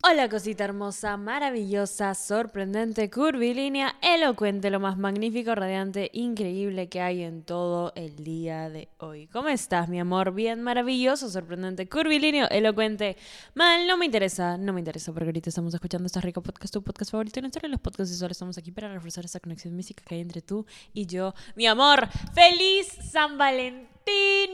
Hola 0.00 0.28
cosita 0.28 0.62
hermosa, 0.62 1.16
maravillosa, 1.16 2.14
sorprendente, 2.14 3.10
curvilínea, 3.10 3.96
elocuente, 4.00 4.70
lo 4.70 4.78
más 4.78 4.96
magnífico, 4.96 5.56
radiante, 5.56 6.08
increíble 6.12 6.88
que 6.88 7.00
hay 7.00 7.24
en 7.24 7.42
todo 7.42 7.92
el 7.96 8.14
día 8.22 8.70
de 8.70 8.88
hoy. 8.98 9.26
¿Cómo 9.26 9.48
estás, 9.48 9.88
mi 9.88 9.98
amor? 9.98 10.32
Bien, 10.32 10.62
maravilloso, 10.62 11.28
sorprendente, 11.28 11.88
curvilíneo, 11.88 12.48
elocuente. 12.48 13.16
Mal, 13.54 13.88
no 13.88 13.96
me 13.96 14.06
interesa, 14.06 14.56
no 14.56 14.72
me 14.72 14.78
interesa 14.78 15.12
porque 15.12 15.30
ahorita 15.30 15.50
estamos 15.50 15.74
escuchando 15.74 16.06
este 16.06 16.20
rico 16.20 16.42
podcast, 16.44 16.72
tu 16.72 16.80
podcast 16.80 17.10
favorito 17.10 17.40
en 17.40 17.46
historia 17.46 17.68
los 17.68 17.80
podcasts 17.80 18.14
y 18.14 18.16
solo 18.16 18.30
estamos 18.30 18.56
aquí 18.56 18.70
para 18.70 18.88
reforzar 18.88 19.24
esa 19.24 19.40
conexión 19.40 19.74
mística 19.74 20.04
que 20.06 20.14
hay 20.14 20.20
entre 20.20 20.42
tú 20.42 20.64
y 20.94 21.06
yo. 21.06 21.34
Mi 21.56 21.66
amor, 21.66 22.08
feliz 22.34 22.86
San 23.10 23.36
Valentín 23.36 23.97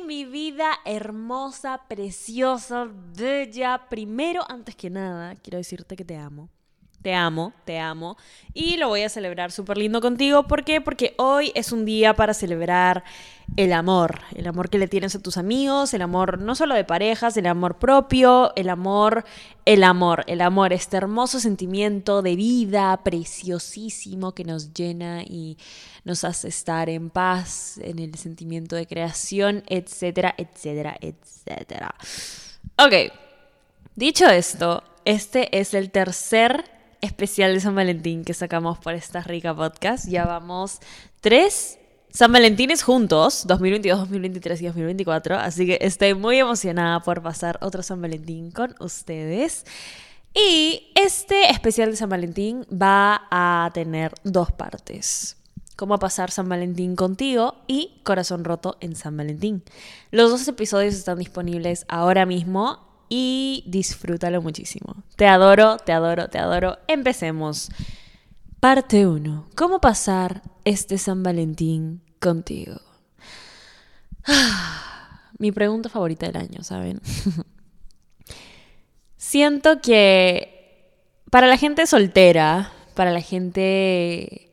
mi 0.06 0.24
vida 0.24 0.80
hermosa, 0.84 1.83
preciosa, 1.88 2.88
bella. 3.16 3.88
Primero, 3.88 4.42
antes 4.48 4.77
que 4.77 4.91
nada, 4.91 5.34
quiero 5.36 5.58
decirte 5.58 5.97
que 5.97 6.05
te 6.05 6.16
amo. 6.16 6.48
Te 7.05 7.12
amo, 7.12 7.52
te 7.66 7.78
amo. 7.78 8.16
Y 8.55 8.78
lo 8.78 8.88
voy 8.88 9.02
a 9.02 9.10
celebrar 9.10 9.52
súper 9.52 9.77
lindo 9.77 10.00
contigo. 10.00 10.44
¿Por 10.44 10.64
qué? 10.64 10.80
Porque 10.80 11.12
hoy 11.19 11.52
es 11.55 11.70
un 11.70 11.84
día 11.84 12.16
para 12.16 12.33
celebrar 12.33 13.05
el 13.58 13.74
amor. 13.74 14.20
El 14.34 14.47
amor 14.47 14.70
que 14.70 14.78
le 14.78 14.88
tienes 14.88 15.14
a 15.14 15.19
tus 15.19 15.36
amigos, 15.36 15.92
el 15.92 16.00
amor 16.00 16.38
no 16.38 16.55
solo 16.55 16.75
de 16.75 16.82
parejas, 16.84 17.36
el 17.36 17.44
amor 17.44 17.77
propio, 17.77 18.55
el 18.56 18.70
amor, 18.70 19.27
el 19.66 19.84
amor, 19.84 20.25
el 20.28 20.41
amor, 20.41 20.72
este 20.72 20.97
hermoso 20.97 21.41
sentimiento 21.41 22.22
de 22.22 22.36
vida 22.36 22.98
preciosísimo 23.05 24.32
que 24.32 24.44
nos 24.44 24.72
llena 24.72 25.25
y 25.25 25.58
nos 26.05 26.25
hace 26.25 26.48
estar 26.48 26.88
en 26.88 27.10
paz, 27.10 27.77
en 27.82 27.98
el 27.98 28.14
sentimiento 28.14 28.77
de 28.77 28.86
creación, 28.86 29.62
etcétera, 29.66 30.34
etcétera, 30.38 30.97
etcétera. 30.98 31.94
Ok, 32.78 33.12
dicho 33.94 34.27
esto, 34.27 34.82
este 35.05 35.60
es 35.60 35.75
el 35.75 35.91
tercer 35.91 36.72
especial 37.05 37.55
de 37.55 37.60
San 37.60 37.74
Valentín 37.74 38.24
que 38.24 38.34
sacamos 38.34 38.78
por 38.78 38.94
esta 38.94 39.20
rica 39.20 39.55
podcast. 39.55 40.08
Ya 40.08 40.24
vamos 40.24 40.80
tres 41.20 41.78
San 42.10 42.33
Valentines 42.33 42.83
juntos, 42.83 43.44
2022, 43.47 43.98
2023 43.98 44.62
y 44.62 44.66
2024. 44.66 45.37
Así 45.37 45.66
que 45.66 45.78
estoy 45.81 46.14
muy 46.14 46.38
emocionada 46.38 47.00
por 47.00 47.22
pasar 47.22 47.59
otro 47.60 47.82
San 47.82 48.00
Valentín 48.00 48.50
con 48.50 48.75
ustedes. 48.81 49.66
Y 50.32 50.93
este 50.94 51.50
especial 51.50 51.91
de 51.91 51.97
San 51.97 52.09
Valentín 52.09 52.66
va 52.72 53.22
a 53.31 53.70
tener 53.75 54.14
dos 54.22 54.53
partes. 54.53 55.37
Cómo 55.76 55.98
pasar 55.98 56.31
San 56.31 56.48
Valentín 56.48 56.94
contigo 56.94 57.56
y 57.66 58.00
Corazón 58.04 58.44
Roto 58.44 58.76
en 58.81 58.94
San 58.94 59.16
Valentín. 59.16 59.64
Los 60.12 60.31
dos 60.31 60.47
episodios 60.47 60.94
están 60.94 61.19
disponibles 61.19 61.84
ahora 61.88 62.26
mismo 62.26 62.94
y 63.09 63.65
disfrútalo 63.66 64.42
muchísimo. 64.42 64.97
Te 65.16 65.26
adoro, 65.26 65.78
te 65.78 65.92
adoro, 65.92 66.28
te 66.28 66.38
adoro. 66.38 66.78
Empecemos. 66.88 67.70
Parte 68.60 69.06
1. 69.06 69.48
¿Cómo 69.54 69.81
pasar 69.81 70.42
este 70.65 70.98
San 70.98 71.22
Valentín 71.22 72.03
contigo? 72.20 72.81
Mi 75.38 75.53
pregunta 75.53 75.88
favorita 75.88 76.26
del 76.26 76.37
año, 76.37 76.62
¿saben? 76.62 77.00
Siento 79.16 79.81
que 79.81 80.91
para 81.31 81.47
la 81.47 81.56
gente 81.56 81.87
soltera, 81.87 82.72
para 82.94 83.10
la 83.10 83.20
gente 83.20 84.50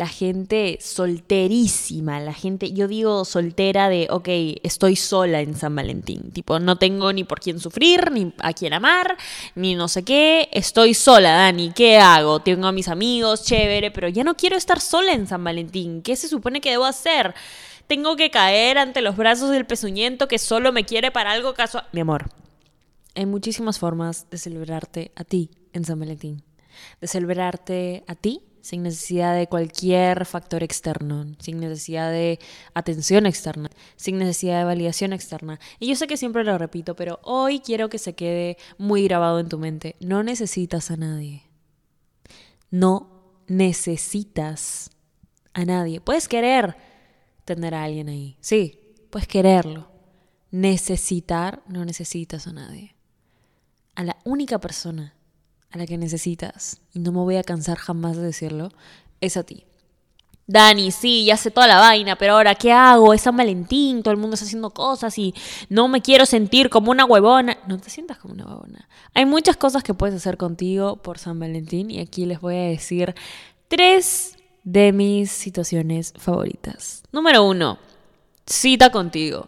la 0.00 0.08
gente 0.08 0.78
solterísima, 0.80 2.20
la 2.20 2.32
gente, 2.32 2.72
yo 2.72 2.88
digo 2.88 3.26
soltera 3.26 3.90
de, 3.90 4.06
ok, 4.08 4.28
estoy 4.62 4.96
sola 4.96 5.42
en 5.42 5.54
San 5.54 5.76
Valentín, 5.76 6.30
tipo, 6.30 6.58
no 6.58 6.78
tengo 6.78 7.12
ni 7.12 7.22
por 7.22 7.38
quién 7.38 7.60
sufrir, 7.60 8.10
ni 8.10 8.32
a 8.38 8.54
quién 8.54 8.72
amar, 8.72 9.18
ni 9.54 9.74
no 9.74 9.88
sé 9.88 10.02
qué, 10.02 10.48
estoy 10.52 10.94
sola, 10.94 11.32
Dani, 11.32 11.72
¿qué 11.74 11.98
hago? 11.98 12.40
Tengo 12.40 12.66
a 12.66 12.72
mis 12.72 12.88
amigos, 12.88 13.44
chévere, 13.44 13.90
pero 13.90 14.08
ya 14.08 14.24
no 14.24 14.38
quiero 14.38 14.56
estar 14.56 14.80
sola 14.80 15.12
en 15.12 15.26
San 15.26 15.44
Valentín, 15.44 16.00
¿qué 16.00 16.16
se 16.16 16.28
supone 16.28 16.62
que 16.62 16.70
debo 16.70 16.86
hacer? 16.86 17.34
Tengo 17.86 18.16
que 18.16 18.30
caer 18.30 18.78
ante 18.78 19.02
los 19.02 19.18
brazos 19.18 19.50
del 19.50 19.66
pezuñento 19.66 20.28
que 20.28 20.38
solo 20.38 20.72
me 20.72 20.86
quiere 20.86 21.10
para 21.10 21.32
algo 21.32 21.52
casual. 21.52 21.84
Mi 21.92 22.00
amor, 22.00 22.30
hay 23.14 23.26
muchísimas 23.26 23.78
formas 23.78 24.30
de 24.30 24.38
celebrarte 24.38 25.12
a 25.14 25.24
ti 25.24 25.50
en 25.74 25.84
San 25.84 26.00
Valentín, 26.00 26.42
de 27.02 27.06
celebrarte 27.06 28.02
a 28.06 28.14
ti 28.14 28.40
sin 28.60 28.82
necesidad 28.82 29.34
de 29.34 29.46
cualquier 29.46 30.26
factor 30.26 30.62
externo, 30.62 31.26
sin 31.38 31.60
necesidad 31.60 32.10
de 32.10 32.38
atención 32.74 33.26
externa, 33.26 33.70
sin 33.96 34.18
necesidad 34.18 34.58
de 34.58 34.64
validación 34.64 35.12
externa. 35.12 35.58
Y 35.78 35.88
yo 35.88 35.96
sé 35.96 36.06
que 36.06 36.16
siempre 36.16 36.44
lo 36.44 36.58
repito, 36.58 36.94
pero 36.96 37.20
hoy 37.22 37.60
quiero 37.60 37.88
que 37.88 37.98
se 37.98 38.14
quede 38.14 38.56
muy 38.78 39.04
grabado 39.04 39.40
en 39.40 39.48
tu 39.48 39.58
mente. 39.58 39.96
No 40.00 40.22
necesitas 40.22 40.90
a 40.90 40.96
nadie. 40.96 41.42
No 42.70 43.42
necesitas 43.46 44.90
a 45.52 45.64
nadie. 45.64 46.00
Puedes 46.00 46.28
querer 46.28 46.76
tener 47.44 47.74
a 47.74 47.84
alguien 47.84 48.08
ahí. 48.08 48.36
Sí, 48.40 48.78
puedes 49.10 49.26
quererlo. 49.26 49.90
Necesitar, 50.50 51.62
no 51.66 51.84
necesitas 51.84 52.46
a 52.46 52.52
nadie. 52.52 52.94
A 53.94 54.04
la 54.04 54.16
única 54.24 54.58
persona 54.58 55.14
a 55.70 55.78
la 55.78 55.86
que 55.86 55.98
necesitas, 55.98 56.80
y 56.92 56.98
no 56.98 57.12
me 57.12 57.18
voy 57.18 57.36
a 57.36 57.42
cansar 57.42 57.78
jamás 57.78 58.16
de 58.16 58.22
decirlo, 58.22 58.72
es 59.20 59.36
a 59.36 59.42
ti. 59.42 59.64
Dani, 60.50 60.90
sí, 60.90 61.26
ya 61.26 61.36
sé 61.36 61.52
toda 61.52 61.68
la 61.68 61.78
vaina, 61.78 62.16
pero 62.16 62.32
ahora, 62.32 62.56
¿qué 62.56 62.72
hago? 62.72 63.14
Es 63.14 63.20
San 63.20 63.36
Valentín, 63.36 64.02
todo 64.02 64.10
el 64.10 64.18
mundo 64.18 64.34
está 64.34 64.46
haciendo 64.46 64.70
cosas 64.70 65.16
y 65.16 65.32
no 65.68 65.86
me 65.86 66.02
quiero 66.02 66.26
sentir 66.26 66.70
como 66.70 66.90
una 66.90 67.04
huevona. 67.04 67.56
No 67.68 67.78
te 67.78 67.88
sientas 67.88 68.18
como 68.18 68.34
una 68.34 68.46
huevona. 68.46 68.88
Hay 69.14 69.26
muchas 69.26 69.56
cosas 69.56 69.84
que 69.84 69.94
puedes 69.94 70.16
hacer 70.16 70.36
contigo 70.36 70.96
por 70.96 71.18
San 71.18 71.38
Valentín 71.38 71.92
y 71.92 72.00
aquí 72.00 72.26
les 72.26 72.40
voy 72.40 72.56
a 72.56 72.62
decir 72.62 73.14
tres 73.68 74.36
de 74.64 74.90
mis 74.90 75.30
situaciones 75.30 76.14
favoritas. 76.16 77.04
Número 77.12 77.44
uno, 77.44 77.78
cita 78.44 78.90
contigo. 78.90 79.46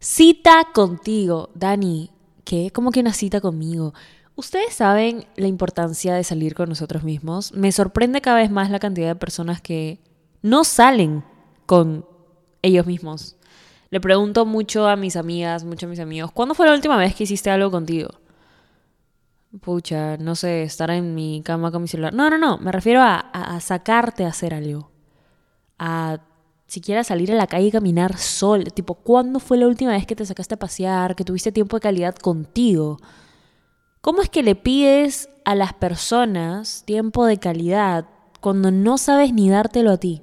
Cita 0.00 0.66
contigo, 0.74 1.50
Dani. 1.54 2.10
¿Qué? 2.44 2.72
¿Cómo 2.72 2.90
que 2.90 2.98
una 2.98 3.12
cita 3.12 3.40
conmigo? 3.40 3.94
Ustedes 4.36 4.74
saben 4.74 5.26
la 5.36 5.46
importancia 5.46 6.14
de 6.14 6.24
salir 6.24 6.54
con 6.54 6.68
nosotros 6.68 7.04
mismos. 7.04 7.52
Me 7.52 7.70
sorprende 7.70 8.20
cada 8.20 8.38
vez 8.38 8.50
más 8.50 8.70
la 8.70 8.80
cantidad 8.80 9.08
de 9.08 9.14
personas 9.14 9.60
que 9.60 10.00
no 10.42 10.64
salen 10.64 11.24
con 11.66 12.04
ellos 12.62 12.86
mismos. 12.86 13.36
Le 13.90 14.00
pregunto 14.00 14.44
mucho 14.44 14.88
a 14.88 14.96
mis 14.96 15.14
amigas, 15.14 15.62
mucho 15.62 15.86
a 15.86 15.88
mis 15.88 16.00
amigos, 16.00 16.32
¿cuándo 16.32 16.54
fue 16.54 16.66
la 16.66 16.74
última 16.74 16.96
vez 16.96 17.14
que 17.14 17.24
hiciste 17.24 17.48
algo 17.50 17.70
contigo? 17.70 18.10
Pucha, 19.60 20.16
no 20.16 20.34
sé, 20.34 20.64
estar 20.64 20.90
en 20.90 21.14
mi 21.14 21.40
cama 21.44 21.70
con 21.70 21.82
mi 21.82 21.86
celular. 21.86 22.12
No, 22.12 22.28
no, 22.28 22.36
no, 22.36 22.58
me 22.58 22.72
refiero 22.72 23.00
a, 23.02 23.60
sacarte 23.60 24.24
a 24.24 24.28
hacer 24.28 24.52
algo. 24.52 24.90
A 25.78 26.18
siquiera 26.66 27.04
salir 27.04 27.30
a 27.30 27.36
la 27.36 27.46
calle 27.46 27.68
y 27.68 27.70
caminar 27.70 28.18
sol. 28.18 28.64
Tipo, 28.74 28.94
¿cuándo 28.94 29.38
fue 29.38 29.58
la 29.58 29.68
última 29.68 29.92
vez 29.92 30.06
que 30.06 30.16
te 30.16 30.26
sacaste 30.26 30.54
a 30.54 30.58
pasear, 30.58 31.14
que 31.14 31.22
tuviste 31.22 31.52
tiempo 31.52 31.76
de 31.76 31.82
calidad 31.82 32.16
contigo? 32.16 32.98
¿Cómo 34.04 34.20
es 34.20 34.28
que 34.28 34.42
le 34.42 34.54
pides 34.54 35.30
a 35.46 35.54
las 35.54 35.72
personas 35.72 36.82
tiempo 36.84 37.24
de 37.24 37.38
calidad 37.38 38.04
cuando 38.42 38.70
no 38.70 38.98
sabes 38.98 39.32
ni 39.32 39.48
dártelo 39.48 39.92
a 39.92 39.96
ti? 39.96 40.20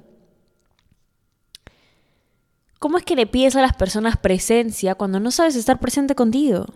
¿Cómo 2.78 2.96
es 2.96 3.04
que 3.04 3.16
le 3.16 3.26
pides 3.26 3.56
a 3.56 3.60
las 3.60 3.74
personas 3.74 4.16
presencia 4.16 4.94
cuando 4.94 5.18
no 5.18 5.32
sabes 5.32 5.56
estar 5.56 5.80
presente 5.80 6.14
contigo? 6.14 6.66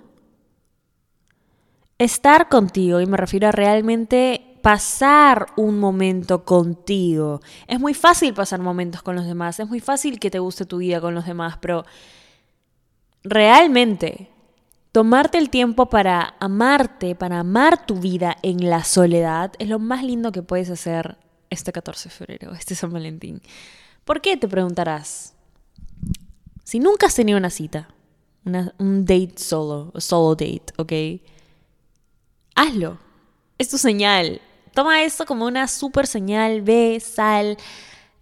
estar 1.98 2.48
contigo, 2.48 3.00
y 3.00 3.06
me 3.06 3.16
refiero 3.16 3.46
a 3.46 3.52
realmente 3.52 4.58
pasar 4.60 5.46
un 5.56 5.78
momento 5.78 6.44
contigo. 6.44 7.40
Es 7.68 7.78
muy 7.78 7.94
fácil 7.94 8.34
pasar 8.34 8.58
momentos 8.58 9.02
con 9.02 9.14
los 9.14 9.26
demás, 9.26 9.60
es 9.60 9.68
muy 9.68 9.78
fácil 9.78 10.18
que 10.18 10.28
te 10.28 10.40
guste 10.40 10.66
tu 10.66 10.78
vida 10.78 11.00
con 11.00 11.14
los 11.14 11.24
demás, 11.24 11.56
pero 11.60 11.84
realmente 13.22 14.28
tomarte 14.96 15.36
el 15.36 15.50
tiempo 15.50 15.90
para 15.90 16.36
amarte, 16.40 17.14
para 17.14 17.40
amar 17.40 17.84
tu 17.84 17.96
vida 17.96 18.38
en 18.40 18.70
la 18.70 18.82
soledad, 18.82 19.52
es 19.58 19.68
lo 19.68 19.78
más 19.78 20.02
lindo 20.02 20.32
que 20.32 20.42
puedes 20.42 20.70
hacer 20.70 21.18
este 21.50 21.70
14 21.70 22.08
de 22.08 22.14
febrero, 22.14 22.54
este 22.54 22.74
San 22.74 22.90
Valentín. 22.90 23.42
¿Por 24.06 24.22
qué? 24.22 24.38
Te 24.38 24.48
preguntarás. 24.48 25.34
Si 26.64 26.78
nunca 26.78 27.08
has 27.08 27.14
tenido 27.14 27.36
una 27.36 27.50
cita, 27.50 27.90
un 28.78 29.04
date 29.04 29.34
solo, 29.36 29.92
solo 29.98 30.34
date, 30.34 30.72
¿ok? 30.78 31.20
Hazlo. 32.54 32.98
Es 33.58 33.68
tu 33.68 33.76
señal. 33.76 34.40
Toma 34.72 35.02
esto 35.02 35.26
como 35.26 35.44
una 35.44 35.68
super 35.68 36.06
señal. 36.06 36.62
Ve, 36.62 37.00
sal, 37.00 37.58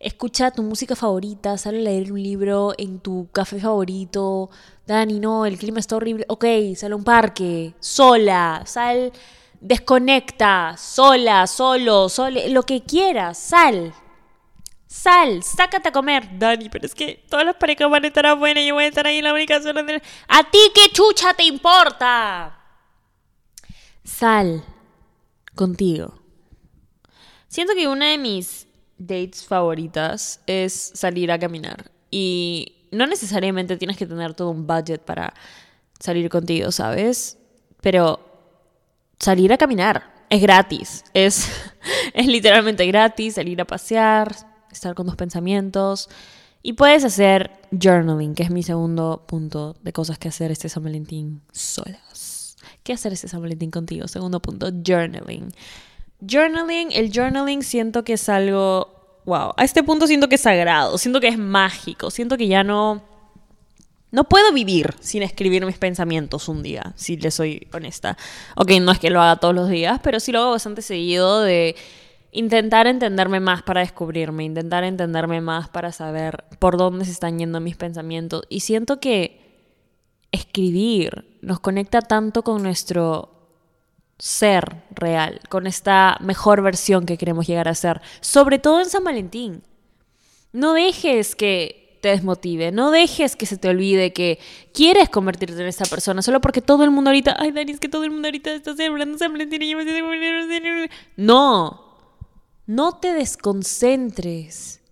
escucha 0.05 0.51
tu 0.51 0.63
música 0.63 0.95
favorita, 0.95 1.57
sal 1.57 1.77
a 1.77 1.79
leer 1.79 2.13
un 2.13 2.23
libro 2.23 2.75
en 2.77 3.01
tu 3.01 3.29
café 3.33 3.59
favorito. 3.59 4.51
Dani, 4.87 5.19
no, 5.19 5.47
el 5.47 5.59
clima 5.59 5.81
está 5.81 5.97
horrible. 5.97 6.27
Ok, 6.29 6.45
sal 6.77 6.93
a 6.93 6.97
un 6.97 7.05
parque, 7.05 7.75
sola, 7.81 8.63
sal, 8.67 9.13
desconecta, 9.61 10.77
sola, 10.77 11.47
solo, 11.47 12.09
sole, 12.11 12.51
lo 12.51 12.65
que 12.65 12.83
quieras, 12.83 13.39
sal. 13.39 13.95
Sal, 14.87 15.43
sácate 15.43 15.89
a 15.89 15.93
comer. 15.93 16.39
Dani, 16.39 16.69
pero 16.69 16.87
es 16.87 16.95
que 16.95 17.25
todas 17.29 17.47
las 17.47 17.57
parejas 17.57 17.91
van 17.91 18.05
a 18.05 18.09
estar 18.09 18.39
buenas 18.39 18.63
y 18.63 18.69
yo 18.69 18.75
voy 18.75 18.85
a 18.85 18.89
estar 18.89 19.07
ahí 19.07 19.17
en 19.19 19.25
la 19.25 19.33
única 19.33 19.61
zona 19.61 19.83
de... 19.83 20.03
¿A 20.29 20.45
ti 20.51 20.59
qué 20.75 20.93
chucha 20.93 21.33
te 21.33 21.45
importa? 21.45 22.61
Sal 24.05 24.63
contigo. 25.55 26.21
Siento 27.49 27.73
que 27.75 27.89
una 27.89 28.11
de 28.11 28.19
mis 28.19 28.69
dates 28.99 29.45
favoritas 29.45 30.41
es 30.47 30.93
salir 30.95 31.31
a 31.33 31.39
caminar. 31.39 31.91
Y 32.11 32.87
no 32.91 33.07
necesariamente 33.07 33.77
tienes 33.77 33.97
que 33.97 34.07
tener 34.07 34.35
todo 34.35 34.51
un 34.51 34.67
budget 34.67 35.01
para 35.01 35.35
salir 35.99 36.29
contigo, 36.29 36.71
¿sabes? 36.71 37.39
Pero 37.81 38.21
salir 39.19 39.53
a 39.53 39.59
caminar 39.59 40.15
es 40.31 40.41
gratis. 40.41 41.05
Es, 41.15 41.49
es 42.15 42.27
literalmente 42.27 42.87
gratis 42.87 43.35
salir 43.35 43.61
a 43.61 43.65
pasear, 43.65 44.35
estar 44.71 44.95
con 44.95 45.07
tus 45.07 45.17
pensamientos. 45.17 46.09
Y 46.63 46.75
puedes 46.75 47.05
hacer 47.05 47.51
journaling, 47.71 48.35
que 48.35 48.43
es 48.43 48.51
mi 48.51 48.63
segundo 48.63 49.25
punto 49.27 49.77
de 49.83 49.93
cosas 49.93 50.19
que 50.19 50.29
hacer 50.29 50.51
este 50.51 50.69
San 50.69 50.83
Valentín 50.83 51.43
solas. 51.53 52.57
¿Qué 52.83 52.93
hacer 52.93 53.13
este 53.13 53.29
San 53.29 53.43
Valentín 53.43 53.71
contigo? 53.71 54.09
Segundo 54.09 54.41
punto, 54.41 54.71
journaling. 54.71 55.53
Journaling, 56.21 56.93
el 56.93 57.13
journaling 57.13 57.63
siento 57.63 58.05
que 58.05 58.15
es 58.15 58.29
algo, 58.29 59.21
wow, 59.25 59.53
a 59.57 59.65
este 59.65 59.83
punto 59.83 60.07
siento 60.07 60.29
que 60.29 60.37
es 60.37 60.41
sagrado, 60.41 60.97
siento 60.99 61.21
que 61.21 61.29
es 61.29 61.39
mágico, 61.39 62.11
siento 62.11 62.37
que 62.37 62.47
ya 62.47 62.65
no, 62.65 63.03
no 64.11 64.25
puedo 64.25 64.53
vivir 64.53 64.95
sin 65.01 65.23
escribir 65.23 65.67
mis 65.67 65.77
pensamientos 65.77 66.49
un 66.49 66.63
día, 66.63 66.93
si 66.97 67.17
le 67.17 67.31
soy 67.31 67.67
honesta. 67.73 68.17
Ok, 68.57 68.71
no 68.81 68.93
es 68.93 68.99
que 68.99 69.11
lo 69.11 69.21
haga 69.21 69.37
todos 69.37 69.55
los 69.55 69.69
días, 69.69 70.01
pero 70.03 70.21
sí 70.21 70.31
lo 70.31 70.41
hago 70.41 70.51
bastante 70.53 70.83
seguido 70.83 71.43
de 71.43 71.75
intentar 72.31 72.87
entenderme 72.87 73.41
más 73.41 73.63
para 73.63 73.81
descubrirme, 73.81 74.45
intentar 74.45 74.85
entenderme 74.85 75.41
más 75.41 75.69
para 75.69 75.93
saber 75.93 76.45
por 76.59 76.77
dónde 76.77 77.05
se 77.05 77.11
están 77.11 77.39
yendo 77.39 77.61
mis 77.61 77.77
pensamientos. 77.77 78.45
Y 78.49 78.61
siento 78.61 79.01
que 79.01 79.41
escribir 80.33 81.39
nos 81.43 81.61
conecta 81.61 82.01
tanto 82.01 82.43
con 82.43 82.63
nuestro 82.63 83.34
ser 84.19 84.83
real, 84.91 85.41
con 85.49 85.67
esta 85.67 86.17
mejor 86.21 86.63
versión 86.63 87.07
que 87.07 87.19
queremos 87.19 87.47
llegar 87.47 87.69
a 87.69 87.75
ser, 87.75 88.01
sobre 88.21 88.59
todo 88.59 88.81
en 88.81 88.89
San 88.89 89.05
Valentín. 89.05 89.63
No 90.53 90.73
dejes 90.73 91.35
que 91.35 91.99
te 92.01 92.11
desmotive, 92.11 92.71
no 92.71 92.91
dejes 92.91 93.35
que 93.35 93.47
se 93.47 93.57
te 93.57 93.69
olvide 93.69 94.13
que 94.13 94.39
quieres 94.73 95.09
convertirte 95.09 95.61
en 95.61 95.69
esa 95.69 95.87
persona 95.87 96.21
solo 96.21 96.41
porque 96.41 96.61
todo 96.61 96.85
el 96.85 96.91
mundo 96.91 97.11
ahorita, 97.11 97.37
ay 97.39 97.51
Dani, 97.51 97.73
es 97.73 97.81
que 97.81 97.89
todo 97.89 98.05
el 98.05 98.11
mundo 98.11 98.29
ahorita 98.29 98.53
está 98.53 98.77
celebrando 98.77 99.17
San 99.17 99.33
Valentín 99.33 99.63
y 99.63 99.71
yo 99.71 99.79
me 99.79 100.91
No, 101.17 101.97
no 102.67 102.93
te 102.99 103.15
desconcentres, 103.15 104.83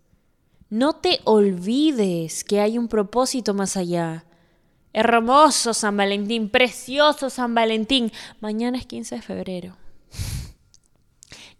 no 0.71 0.95
te 0.95 1.21
olvides 1.25 2.45
que 2.45 2.61
hay 2.61 2.79
un 2.79 2.89
propósito 2.89 3.53
más 3.53 3.77
allá 3.77 4.25
Hermoso 4.93 5.73
San 5.73 5.97
Valentín, 5.97 6.51
precioso 6.51 7.31
San 7.31 7.55
Valentín. 7.55 8.13
Mañana 8.41 8.79
es 8.79 8.87
15 8.87 9.17
de 9.17 9.23
febrero. 9.23 9.77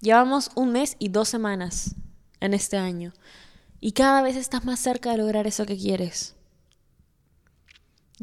Llevamos 0.01 0.51
un 0.55 0.73
mes 0.73 0.97
y 0.99 1.09
dos 1.09 1.29
semanas 1.29 1.95
en 2.41 2.55
este 2.55 2.77
año. 2.77 3.13
Y 3.81 3.93
cada 3.93 4.23
vez 4.23 4.37
estás 4.37 4.65
más 4.65 4.81
cerca 4.81 5.11
de 5.11 5.19
lograr 5.19 5.47
eso 5.47 5.65
que 5.65 5.79
quieres. 5.79 6.35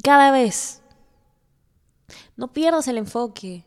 Cada 0.04 0.32
vez. 0.32 0.82
No 2.36 2.54
pierdas 2.54 2.88
el 2.88 2.98
enfoque. 2.98 3.66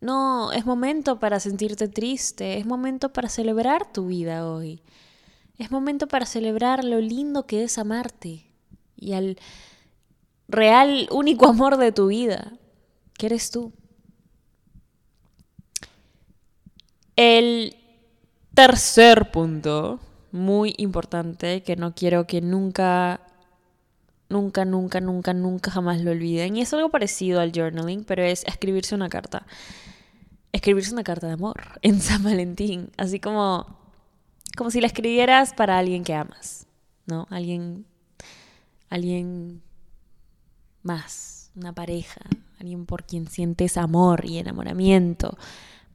No, 0.00 0.50
es 0.52 0.66
momento 0.66 1.18
para 1.18 1.40
sentirte 1.40 1.88
triste. 1.88 2.58
Es 2.58 2.66
momento 2.66 3.12
para 3.12 3.28
celebrar 3.28 3.92
tu 3.92 4.06
vida 4.06 4.46
hoy. 4.50 4.82
Es 5.58 5.70
momento 5.70 6.08
para 6.08 6.26
celebrar 6.26 6.84
lo 6.84 7.00
lindo 7.00 7.46
que 7.46 7.62
es 7.64 7.78
amarte. 7.78 8.46
Y 8.96 9.12
al 9.12 9.38
real, 10.50 11.08
único 11.10 11.48
amor 11.48 11.76
de 11.76 11.92
tu 11.92 12.08
vida, 12.08 12.52
que 13.16 13.26
eres 13.26 13.50
tú. 13.50 13.72
El 17.16 17.76
tercer 18.54 19.30
punto, 19.30 20.00
muy 20.32 20.74
importante, 20.78 21.62
que 21.62 21.76
no 21.76 21.94
quiero 21.94 22.26
que 22.26 22.40
nunca, 22.40 23.20
nunca, 24.28 24.64
nunca, 24.64 25.00
nunca, 25.00 25.34
nunca 25.34 25.70
jamás 25.70 26.00
lo 26.00 26.10
olviden, 26.10 26.56
y 26.56 26.62
es 26.62 26.72
algo 26.72 26.90
parecido 26.90 27.40
al 27.40 27.52
journaling, 27.52 28.04
pero 28.04 28.22
es 28.22 28.44
escribirse 28.44 28.94
una 28.94 29.08
carta. 29.08 29.46
Escribirse 30.52 30.92
una 30.92 31.04
carta 31.04 31.26
de 31.26 31.34
amor 31.34 31.62
en 31.82 32.00
San 32.00 32.22
Valentín, 32.22 32.90
así 32.96 33.20
como, 33.20 33.78
como 34.56 34.70
si 34.70 34.80
la 34.80 34.86
escribieras 34.86 35.54
para 35.54 35.78
alguien 35.78 36.04
que 36.04 36.14
amas, 36.14 36.66
¿no? 37.06 37.26
Alguien, 37.30 37.84
alguien 38.88 39.62
más, 40.82 41.50
una 41.54 41.72
pareja, 41.72 42.20
alguien 42.58 42.86
por 42.86 43.04
quien 43.04 43.28
sientes 43.28 43.76
amor 43.76 44.24
y 44.24 44.38
enamoramiento. 44.38 45.36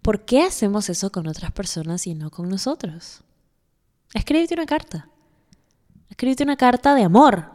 ¿Por 0.01 0.25
qué 0.25 0.43
hacemos 0.43 0.89
eso 0.89 1.11
con 1.11 1.27
otras 1.27 1.51
personas 1.51 2.05
y 2.07 2.13
no 2.13 2.29
con 2.29 2.49
nosotros? 2.49 3.21
Escríbete 4.13 4.53
una 4.53 4.65
carta. 4.65 5.09
Escríbete 6.09 6.43
una 6.43 6.57
carta 6.57 6.93
de 6.95 7.03
amor. 7.03 7.51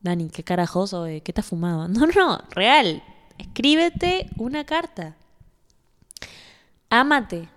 Dani, 0.00 0.28
qué 0.28 0.42
carajoso, 0.42 1.04
¿qué 1.04 1.32
te 1.32 1.40
has 1.40 1.46
fumado? 1.46 1.88
No, 1.88 2.06
no, 2.06 2.42
real. 2.50 3.02
Escríbete 3.38 4.28
una 4.36 4.64
carta. 4.64 5.16
Ámate. 6.90 7.48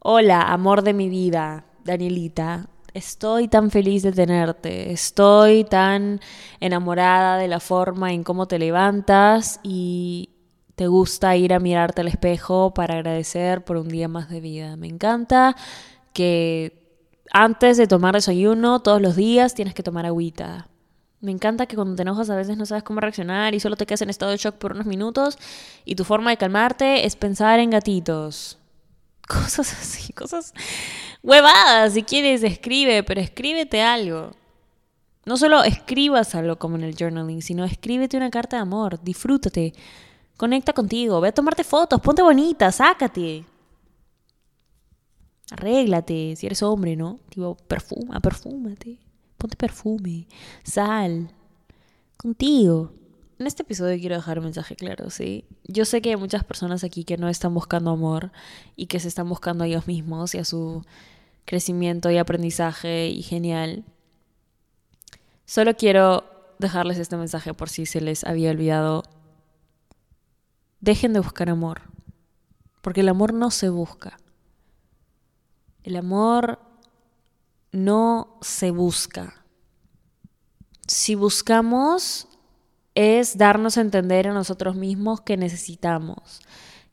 Hola, 0.00 0.42
amor 0.42 0.82
de 0.82 0.92
mi 0.92 1.08
vida, 1.08 1.64
Danielita 1.84 2.68
estoy 2.96 3.48
tan 3.48 3.70
feliz 3.70 4.02
de 4.02 4.12
tenerte, 4.12 4.90
estoy 4.90 5.64
tan 5.64 6.20
enamorada 6.60 7.36
de 7.36 7.46
la 7.46 7.60
forma 7.60 8.12
en 8.12 8.24
cómo 8.24 8.46
te 8.46 8.58
levantas 8.58 9.60
y 9.62 10.30
te 10.76 10.86
gusta 10.86 11.36
ir 11.36 11.52
a 11.52 11.58
mirarte 11.58 12.00
al 12.00 12.08
espejo 12.08 12.72
para 12.72 12.94
agradecer 12.94 13.64
por 13.64 13.76
un 13.76 13.88
día 13.88 14.08
más 14.08 14.30
de 14.30 14.40
vida. 14.40 14.76
Me 14.76 14.86
encanta 14.86 15.56
que 16.12 17.04
antes 17.32 17.76
de 17.76 17.86
tomar 17.86 18.14
desayuno 18.14 18.80
todos 18.80 19.02
los 19.02 19.14
días 19.14 19.54
tienes 19.54 19.74
que 19.74 19.82
tomar 19.82 20.06
agüita. 20.06 20.68
Me 21.20 21.32
encanta 21.32 21.66
que 21.66 21.76
cuando 21.76 21.96
te 21.96 22.02
enojas 22.02 22.30
a 22.30 22.36
veces 22.36 22.56
no 22.56 22.66
sabes 22.66 22.82
cómo 22.82 23.00
reaccionar 23.00 23.54
y 23.54 23.60
solo 23.60 23.76
te 23.76 23.84
quedas 23.84 24.02
en 24.02 24.10
estado 24.10 24.30
de 24.30 24.38
shock 24.38 24.56
por 24.56 24.72
unos 24.72 24.86
minutos 24.86 25.38
y 25.84 25.96
tu 25.96 26.04
forma 26.04 26.30
de 26.30 26.36
calmarte 26.38 27.06
es 27.06 27.16
pensar 27.16 27.58
en 27.58 27.70
gatitos. 27.70 28.58
Cosas 29.28 29.72
así, 29.72 30.12
cosas 30.12 30.54
huevadas. 31.22 31.94
Si 31.94 32.02
quieres, 32.02 32.42
escribe, 32.44 33.02
pero 33.02 33.20
escríbete 33.20 33.82
algo. 33.82 34.32
No 35.24 35.36
solo 35.36 35.64
escribas 35.64 36.36
algo 36.36 36.56
como 36.56 36.76
en 36.76 36.84
el 36.84 36.94
journaling, 36.96 37.42
sino 37.42 37.64
escríbete 37.64 38.16
una 38.16 38.30
carta 38.30 38.56
de 38.56 38.62
amor, 38.62 39.02
disfrútate, 39.02 39.74
conecta 40.36 40.72
contigo, 40.72 41.20
ve 41.20 41.28
a 41.28 41.32
tomarte 41.32 41.64
fotos, 41.64 42.00
ponte 42.00 42.22
bonita, 42.22 42.70
sácate. 42.70 43.44
Arréglate, 45.50 46.36
si 46.36 46.46
eres 46.46 46.62
hombre, 46.62 46.94
¿no? 46.94 47.18
Tipo, 47.28 47.56
perfuma, 47.56 48.20
perfúmate, 48.20 49.00
ponte 49.36 49.56
perfume, 49.56 50.28
sal, 50.62 51.28
contigo. 52.16 52.92
En 53.38 53.46
este 53.46 53.62
episodio 53.62 53.98
quiero 53.98 54.16
dejar 54.16 54.38
un 54.38 54.44
mensaje 54.44 54.76
claro, 54.76 55.10
¿sí? 55.10 55.44
Yo 55.64 55.84
sé 55.84 56.00
que 56.00 56.10
hay 56.10 56.16
muchas 56.16 56.42
personas 56.42 56.84
aquí 56.84 57.04
que 57.04 57.18
no 57.18 57.28
están 57.28 57.52
buscando 57.52 57.90
amor 57.90 58.32
y 58.76 58.86
que 58.86 58.98
se 58.98 59.08
están 59.08 59.28
buscando 59.28 59.64
a 59.64 59.66
ellos 59.66 59.86
mismos 59.86 60.34
y 60.34 60.38
a 60.38 60.44
su 60.44 60.84
crecimiento 61.44 62.10
y 62.10 62.16
aprendizaje 62.16 63.08
y 63.08 63.22
genial. 63.22 63.84
Solo 65.44 65.76
quiero 65.76 66.24
dejarles 66.58 66.98
este 66.98 67.18
mensaje 67.18 67.52
por 67.52 67.68
si 67.68 67.84
se 67.84 68.00
les 68.00 68.24
había 68.24 68.50
olvidado 68.50 69.02
dejen 70.80 71.12
de 71.12 71.20
buscar 71.20 71.50
amor. 71.50 71.82
Porque 72.80 73.00
el 73.00 73.08
amor 73.08 73.34
no 73.34 73.50
se 73.50 73.68
busca. 73.68 74.18
El 75.82 75.96
amor 75.96 76.60
no 77.72 78.38
se 78.40 78.70
busca. 78.70 79.44
Si 80.86 81.16
buscamos 81.16 82.28
es 82.96 83.36
darnos 83.36 83.76
a 83.76 83.82
entender 83.82 84.26
a 84.26 84.32
nosotros 84.32 84.74
mismos 84.74 85.20
que 85.20 85.36
necesitamos, 85.36 86.40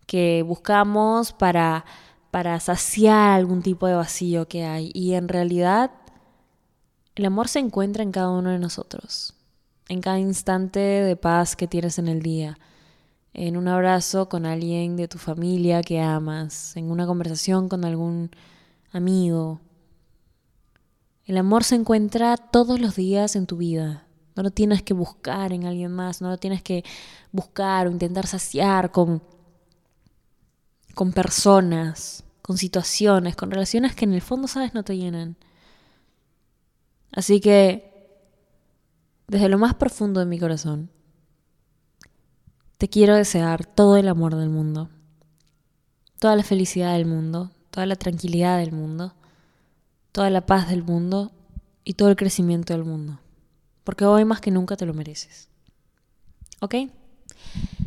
que 0.06 0.44
buscamos 0.46 1.32
para, 1.32 1.86
para 2.30 2.60
saciar 2.60 3.32
algún 3.32 3.64
tipo 3.64 3.88
de 3.88 3.96
vacío 3.96 4.48
que 4.48 4.66
hay. 4.66 4.92
Y 4.94 5.14
en 5.14 5.30
realidad 5.30 5.92
el 7.16 7.26
amor 7.26 7.48
se 7.48 7.60
encuentra 7.60 8.04
en 8.04 8.12
cada 8.12 8.30
uno 8.30 8.50
de 8.50 8.60
nosotros, 8.60 9.34
en 9.88 10.02
cada 10.02 10.20
instante 10.20 10.80
de 10.80 11.16
paz 11.16 11.56
que 11.56 11.68
tienes 11.68 11.98
en 11.98 12.10
el 12.10 12.22
día, 12.22 12.60
en 13.34 13.56
un 13.56 13.70
abrazo 13.70 14.28
con 14.28 14.46
alguien 14.46 14.98
de 14.98 15.08
tu 15.08 15.18
familia 15.18 15.82
que 15.82 16.02
amas, 16.02 16.76
en 16.76 16.92
una 16.92 17.08
conversación 17.08 17.70
con 17.70 17.86
algún 17.86 18.30
amigo. 18.92 19.62
El 21.26 21.38
amor 21.38 21.64
se 21.64 21.76
encuentra 21.76 22.36
todos 22.36 22.82
los 22.82 22.98
días 22.98 23.38
en 23.38 23.48
tu 23.48 23.56
vida. 23.56 24.06
No 24.36 24.44
lo 24.44 24.52
tienes 24.52 24.82
que 24.82 24.94
buscar 24.94 25.54
en 25.54 25.66
alguien 25.66 25.92
más, 25.92 26.22
no 26.22 26.30
lo 26.30 26.38
tienes 26.38 26.64
que 26.64 26.84
buscar 27.32 27.88
o 27.88 27.92
intentar 27.92 28.28
saciar 28.28 28.92
con, 28.92 29.22
con 30.96 31.14
personas, 31.14 32.24
con 32.42 32.58
situaciones, 32.58 33.36
con 33.36 33.52
relaciones 33.52 33.96
que 33.96 34.06
en 34.06 34.14
el 34.14 34.22
fondo, 34.22 34.48
sabes, 34.48 34.74
no 34.74 34.84
te 34.84 34.98
llenan. 34.98 35.38
Así 37.12 37.40
que, 37.40 37.92
desde 39.28 39.50
lo 39.50 39.58
más 39.58 39.76
profundo 39.76 40.20
de 40.20 40.26
mi 40.26 40.40
corazón, 40.40 40.90
te 42.78 42.90
quiero 42.90 43.16
desear 43.16 43.66
todo 43.66 43.98
el 43.98 44.08
amor 44.10 44.36
del 44.36 44.50
mundo, 44.50 44.90
toda 46.20 46.36
la 46.36 46.44
felicidad 46.44 46.94
del 46.94 47.06
mundo, 47.06 47.52
toda 47.70 47.86
la 47.86 47.96
tranquilidad 47.96 48.58
del 48.58 48.72
mundo, 48.72 49.14
toda 50.12 50.30
la 50.30 50.46
paz 50.46 50.70
del 50.70 50.84
mundo 50.84 51.32
y 51.84 51.94
todo 51.94 52.10
el 52.10 52.16
crecimiento 52.16 52.74
del 52.74 52.84
mundo. 52.84 53.20
Porque 53.84 54.06
hoy 54.06 54.26
más 54.26 54.42
que 54.42 54.52
nunca 54.52 54.76
te 54.78 54.86
lo 54.86 54.94
mereces. 54.94 55.50
¿Ok? 56.60 56.76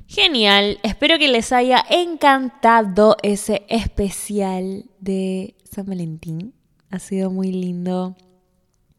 Genial. 0.06 0.78
Espero 0.82 1.18
que 1.18 1.28
les 1.28 1.52
haya 1.52 1.84
encantado 1.88 3.16
ese 3.22 3.64
especial 3.68 4.90
de 5.00 5.56
San 5.64 5.86
Valentín. 5.86 6.54
Ha 6.90 6.98
sido 6.98 7.30
muy 7.30 7.50
lindo 7.52 8.16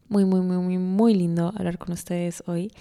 muy, 0.08 0.24
muy, 0.24 0.40
muy, 0.40 0.56
muy, 0.56 0.78
muy 0.78 1.14
lindo 1.14 1.52
hablar 1.56 1.78
con 1.78 1.92
ustedes 1.92 2.42
hoy. 2.46 2.72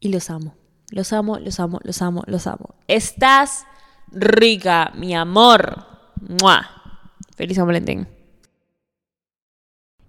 Y 0.00 0.08
los 0.08 0.30
amo. 0.30 0.54
Los 0.90 1.12
amo, 1.12 1.38
los 1.38 1.58
amo, 1.58 1.80
los 1.82 2.02
amo, 2.02 2.22
los 2.26 2.46
amo. 2.46 2.74
Estás 2.86 3.64
rica, 4.08 4.92
mi 4.94 5.14
amor. 5.14 5.84
¡Mua! 6.20 6.68
Feliz 7.34 7.56
San 7.56 7.66
Valentín. 7.66 8.06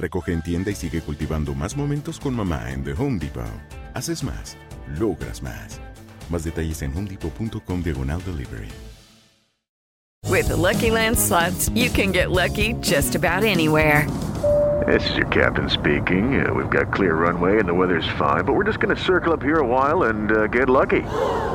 Recoge 0.00 0.32
en 0.32 0.40
tienda 0.40 0.70
y 0.70 0.74
sigue 0.74 1.02
cultivando 1.02 1.54
más 1.54 1.76
momentos 1.76 2.18
con 2.18 2.34
mamá 2.34 2.70
en 2.70 2.82
The 2.82 2.94
Home 2.94 3.18
Depot. 3.18 3.44
Haces 3.92 4.24
más, 4.24 4.56
logras 4.98 5.42
más. 5.42 5.78
Más 6.30 6.42
detalles 6.42 6.80
en 6.80 6.96
homedepot.com 6.96 7.82
diagonal 7.82 8.22
delivery. 8.24 8.68
With 10.26 10.48
the 10.48 10.56
Lucky 10.56 10.90
Land 10.90 11.18
slots, 11.18 11.68
you 11.74 11.90
can 11.90 12.12
get 12.12 12.30
lucky 12.30 12.74
just 12.80 13.14
about 13.14 13.42
anywhere. 13.44 14.06
This 14.86 15.04
is 15.10 15.16
your 15.16 15.26
captain 15.26 15.68
speaking. 15.68 16.40
Uh, 16.40 16.54
we've 16.54 16.70
got 16.70 16.92
clear 16.94 17.14
runway 17.14 17.58
and 17.58 17.68
the 17.68 17.74
weather's 17.74 18.08
fine, 18.16 18.44
but 18.44 18.54
we're 18.54 18.64
just 18.64 18.80
going 18.80 18.94
to 18.96 19.02
circle 19.02 19.34
up 19.34 19.42
here 19.42 19.58
a 19.58 19.66
while 19.66 20.04
and 20.04 20.32
uh, 20.32 20.46
get 20.46 20.70
lucky. 20.70 21.02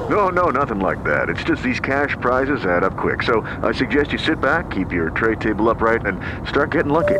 No, 0.09 0.29
no, 0.29 0.51
nothing 0.51 0.79
like 0.79 1.03
that. 1.03 1.29
It's 1.29 1.43
just 1.43 1.63
these 1.63 1.79
cash 1.79 2.15
prizes 2.21 2.65
add 2.65 2.83
up 2.83 2.95
quick. 2.95 3.23
So 3.23 3.41
I 3.63 3.71
suggest 3.71 4.11
you 4.11 4.19
sit 4.19 4.39
back, 4.39 4.69
keep 4.69 4.91
your 4.91 5.09
tray 5.09 5.35
table 5.35 5.67
upright, 5.69 6.05
and 6.05 6.19
start 6.47 6.69
getting 6.71 6.91
lucky. 6.93 7.19